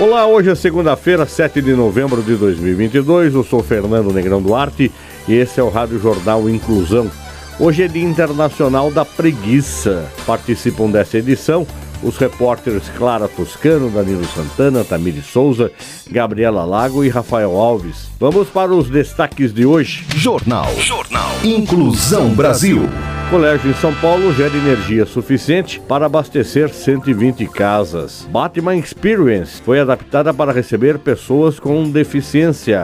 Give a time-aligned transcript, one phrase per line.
[0.00, 3.34] Olá, hoje é segunda-feira, 7 de novembro de 2022.
[3.34, 4.90] Eu sou Fernando Negrão Duarte
[5.28, 7.10] e esse é o Rádio Jornal Inclusão.
[7.58, 10.10] Hoje é Dia Internacional da Preguiça.
[10.24, 11.66] Participam dessa edição
[12.02, 15.70] os repórteres Clara Toscano, Danilo Santana, Tamiri Souza,
[16.10, 18.10] Gabriela Lago e Rafael Alves.
[18.18, 20.04] Vamos para os destaques de hoje.
[20.16, 20.68] Jornal.
[20.78, 21.30] Jornal.
[21.44, 22.88] Inclusão Brasil.
[23.30, 28.26] Colégio em São Paulo gera energia suficiente para abastecer 120 casas.
[28.28, 32.82] Batman Experience foi adaptada para receber pessoas com deficiência.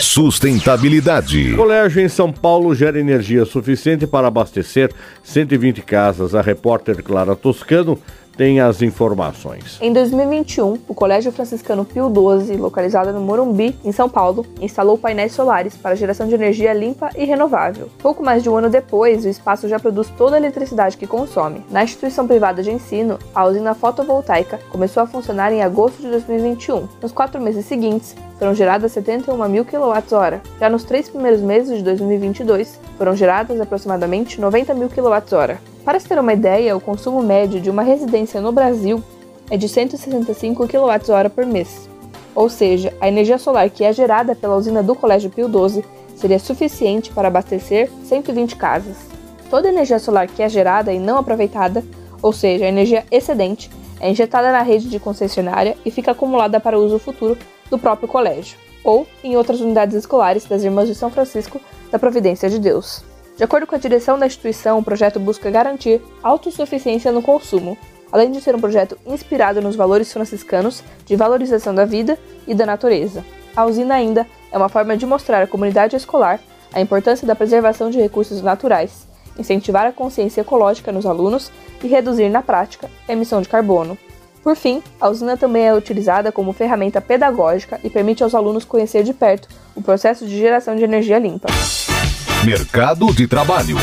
[0.00, 1.54] Sustentabilidade.
[1.54, 4.90] Colégio em São Paulo gera energia suficiente para abastecer
[5.22, 6.34] 120 casas.
[6.34, 7.96] A repórter Clara Toscano
[8.36, 9.78] tem as informações.
[9.80, 15.32] Em 2021, o Colégio Franciscano Pio XII, localizado no Morumbi, em São Paulo, instalou painéis
[15.32, 17.88] solares para geração de energia limpa e renovável.
[17.98, 21.64] Pouco mais de um ano depois, o espaço já produz toda a eletricidade que consome.
[21.70, 26.88] Na instituição privada de ensino, a usina fotovoltaica começou a funcionar em agosto de 2021.
[27.00, 30.40] Nos quatro meses seguintes, foram geradas 71 mil kWh.
[30.60, 35.75] Já nos três primeiros meses de 2022, foram geradas aproximadamente 90 mil kWh.
[35.86, 39.00] Para se ter uma ideia, o consumo médio de uma residência no Brasil
[39.48, 41.88] é de 165 kWh por mês.
[42.34, 45.84] Ou seja, a energia solar que é gerada pela usina do Colégio Pio XII
[46.16, 48.96] seria suficiente para abastecer 120 casas.
[49.48, 51.84] Toda a energia solar que é gerada e não aproveitada,
[52.20, 53.70] ou seja, a energia excedente,
[54.00, 57.38] é injetada na rede de concessionária e fica acumulada para uso futuro
[57.70, 61.60] do próprio colégio, ou em outras unidades escolares das Irmãs de São Francisco
[61.92, 63.04] da Providência de Deus.
[63.36, 67.76] De acordo com a direção da instituição, o projeto busca garantir autossuficiência no consumo,
[68.10, 72.64] além de ser um projeto inspirado nos valores franciscanos de valorização da vida e da
[72.64, 73.22] natureza.
[73.54, 76.40] A usina ainda é uma forma de mostrar à comunidade escolar
[76.72, 79.06] a importância da preservação de recursos naturais,
[79.38, 81.52] incentivar a consciência ecológica nos alunos
[81.84, 83.98] e reduzir na prática a emissão de carbono.
[84.42, 89.02] Por fim, a usina também é utilizada como ferramenta pedagógica e permite aos alunos conhecer
[89.02, 91.48] de perto o processo de geração de energia limpa.
[92.46, 93.76] Mercado de trabalho.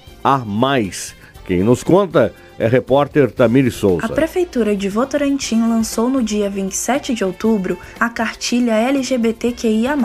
[1.46, 4.06] Quem nos conta é repórter Tamiri Souza.
[4.06, 9.96] A Prefeitura de Votorantim lançou no dia 27 de outubro a cartilha LGBTQIA,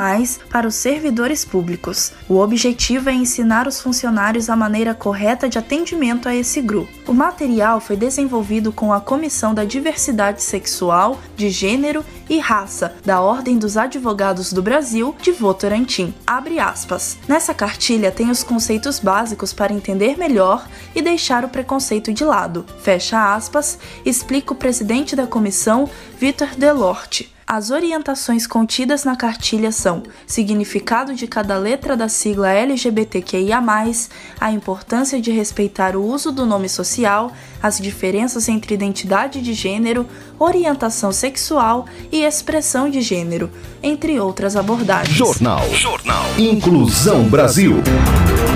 [0.50, 2.12] para os servidores públicos.
[2.28, 6.90] O objetivo é ensinar os funcionários a maneira correta de atendimento a esse grupo.
[7.06, 13.20] O material foi desenvolvido com a Comissão da Diversidade Sexual, de Gênero e Raça da
[13.20, 16.14] Ordem dos Advogados do Brasil de Votorantim.
[17.28, 22.64] Nessa cartilha tem os conceitos básicos para entender melhor e deixar o preconceito de lado
[22.80, 25.88] fecha aspas, explica o presidente da comissão,
[26.18, 27.32] Vitor Delorte.
[27.52, 33.60] As orientações contidas na cartilha são significado de cada letra da sigla LGBTQIA,
[34.40, 40.06] a importância de respeitar o uso do nome social, as diferenças entre identidade de gênero,
[40.38, 43.50] orientação sexual e expressão de gênero,
[43.82, 45.16] entre outras abordagens.
[45.16, 45.68] Jornal.
[45.74, 46.26] Jornal.
[46.38, 47.82] Inclusão Brasil.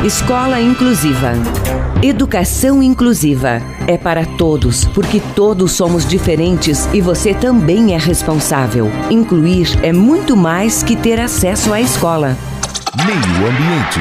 [0.05, 1.32] Escola Inclusiva.
[2.02, 3.62] Educação inclusiva.
[3.87, 8.84] É para todos, porque todos somos diferentes e você também é responsável.
[9.11, 12.37] Incluir é muito mais que ter acesso à escola.
[13.07, 14.01] Meio Ambiente.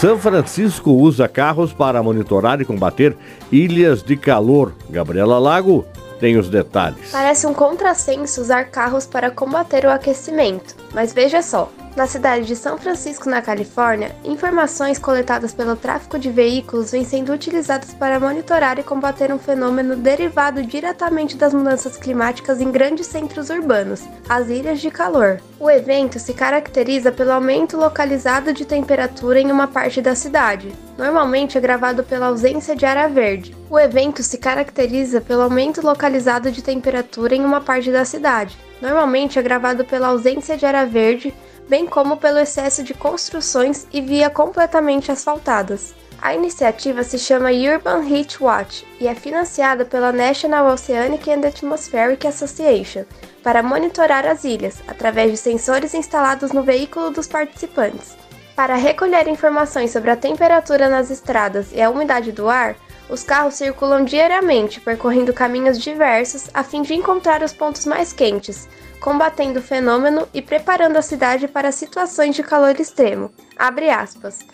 [0.00, 3.16] São Francisco usa carros para monitorar e combater
[3.52, 4.72] ilhas de calor.
[4.88, 5.84] Gabriela Lago
[6.18, 7.10] tem os detalhes.
[7.10, 11.70] Parece um contrassenso usar carros para combater o aquecimento, mas veja só.
[11.96, 17.32] Na cidade de São Francisco, na Califórnia, informações coletadas pelo tráfico de veículos vêm sendo
[17.32, 23.50] utilizadas para monitorar e combater um fenômeno derivado diretamente das mudanças climáticas em grandes centros
[23.50, 25.40] urbanos, as ilhas de calor.
[25.58, 30.72] O evento se caracteriza pelo aumento localizado de temperatura em uma parte da cidade.
[30.96, 33.56] Normalmente é gravado pela ausência de área verde.
[33.68, 38.56] O evento se caracteriza pelo aumento localizado de temperatura em uma parte da cidade.
[38.80, 41.34] Normalmente é gravado pela ausência de área verde
[41.70, 45.94] bem como pelo excesso de construções e via completamente asfaltadas.
[46.20, 52.26] A iniciativa se chama Urban Heat Watch e é financiada pela National Oceanic and Atmospheric
[52.26, 53.04] Association
[53.42, 58.16] para monitorar as ilhas através de sensores instalados no veículo dos participantes.
[58.54, 62.76] Para recolher informações sobre a temperatura nas estradas e a umidade do ar,
[63.10, 68.68] os carros circulam diariamente percorrendo caminhos diversos a fim de encontrar os pontos mais quentes,
[69.00, 73.32] combatendo o fenômeno e preparando a cidade para situações de calor extremo.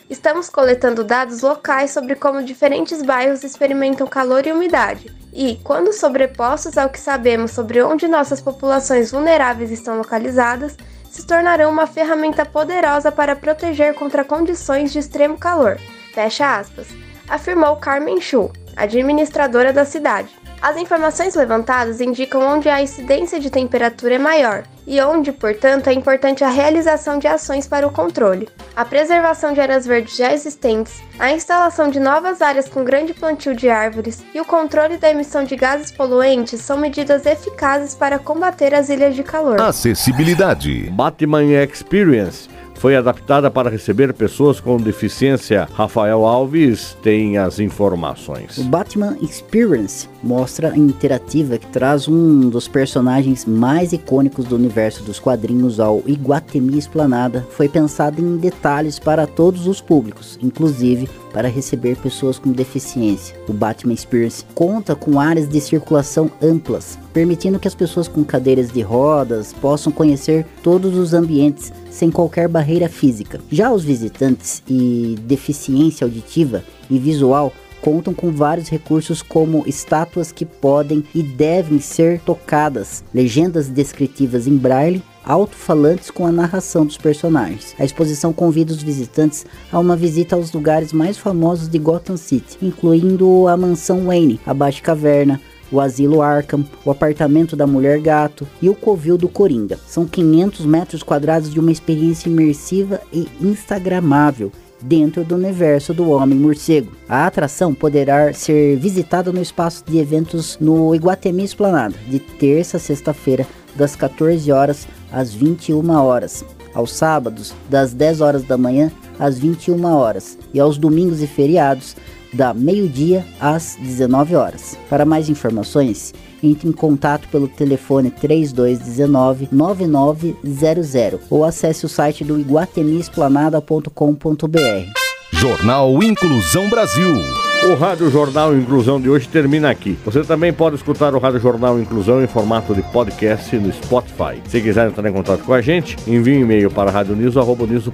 [0.08, 5.14] Estamos coletando dados locais sobre como diferentes bairros experimentam calor e umidade.
[5.32, 10.76] E, quando sobrepostos ao que sabemos sobre onde nossas populações vulneráveis estão localizadas,
[11.11, 15.79] se tornarão uma ferramenta poderosa para proteger contra condições de extremo calor.
[16.14, 17.06] Fecha aspas.
[17.28, 20.28] Afirmou Carmen Chu, administradora da cidade.
[20.62, 25.93] As informações levantadas indicam onde a incidência de temperatura é maior e onde, portanto, é
[25.93, 28.49] importante a realização de ações para o controle.
[28.75, 33.55] A preservação de áreas verdes já existentes, a instalação de novas áreas com grande plantio
[33.55, 38.75] de árvores e o controle da emissão de gases poluentes são medidas eficazes para combater
[38.75, 39.61] as ilhas de calor.
[39.61, 40.90] Acessibilidade.
[40.90, 45.69] Batman Experience foi adaptada para receber pessoas com deficiência.
[45.75, 48.58] Rafael Alves tem as informações.
[48.58, 55.20] O Batman Experience mostra interativa que traz um dos personagens mais icônicos do universo dos
[55.20, 57.46] quadrinhos ao Iguatemi Esplanada.
[57.50, 63.37] Foi pensado em detalhes para todos os públicos, inclusive para receber pessoas com deficiência.
[63.49, 68.73] O Batman Experience conta com áreas de circulação amplas, permitindo que as pessoas com cadeiras
[68.73, 73.40] de rodas possam conhecer todos os ambientes sem qualquer barreira física.
[73.50, 80.44] Já os visitantes e deficiência auditiva e visual contam com vários recursos como estátuas que
[80.44, 87.75] podem e devem ser tocadas, legendas descritivas em braille, alto-falantes com a narração dos personagens.
[87.78, 92.56] A exposição convida os visitantes a uma visita aos lugares mais famosos de Gotham City,
[92.62, 95.40] incluindo a mansão Wayne, a Batcaverna,
[95.70, 99.78] o Asilo Arkham, o Apartamento da Mulher Gato e o Covil do Coringa.
[99.87, 104.52] São 500 metros quadrados de uma experiência imersiva e instagramável
[104.87, 106.93] dentro do universo do Homem Morcego.
[107.09, 112.81] A atração poderá ser visitada no espaço de eventos no Iguatemi Esplanada, de terça a
[112.81, 116.45] sexta-feira, das 14 horas às 21 horas.
[116.73, 120.38] Aos sábados, das 10 horas da manhã às 21 horas.
[120.52, 121.97] E aos domingos e feriados,
[122.37, 124.78] da meio-dia às 19 horas.
[124.88, 132.38] Para mais informações, entre em contato pelo telefone 3219 9900 ou acesse o site do
[132.38, 135.07] iguatemiesplanada.com.br.
[135.33, 137.16] Jornal Inclusão Brasil.
[137.64, 139.99] O Rádio Jornal Inclusão de hoje termina aqui.
[140.05, 144.40] Você também pode escutar o Rádio Jornal Inclusão em formato de podcast no Spotify.
[144.47, 147.90] Se quiser entrar em contato com a gente, envie um e-mail para radioniso.br,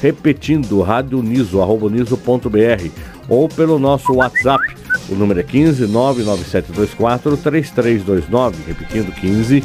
[0.00, 4.64] repetindo radioniso.br ou pelo nosso WhatsApp.
[5.08, 9.64] O número é 15 99724 3329, repetindo 15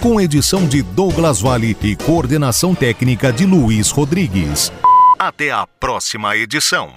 [0.00, 4.72] Com edição de Douglas Vale e coordenação técnica de Luiz Rodrigues.
[5.18, 6.92] Até a próxima edição.